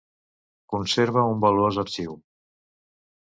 [0.73, 2.17] Conserva un valuós arxiu.